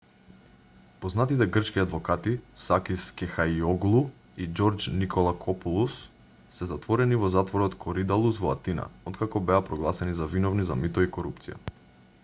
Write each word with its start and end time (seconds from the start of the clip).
познатите 1.01 1.45
грчки 1.57 1.81
адвокати 1.81 2.31
сакис 2.61 3.03
кехајиоглу 3.21 4.01
и 4.45 4.47
џорџ 4.61 4.87
николакопулос 5.03 5.99
се 6.57 6.69
затворени 6.73 7.21
во 7.25 7.31
затворот 7.37 7.77
коридалус 7.85 8.43
во 8.47 8.51
атина 8.57 8.89
откако 9.13 9.43
беа 9.51 9.63
прогласени 9.71 10.17
за 10.23 10.31
виновни 10.35 10.67
за 10.73 10.83
мито 10.85 11.07
и 11.09 11.13
корупција 11.21 11.61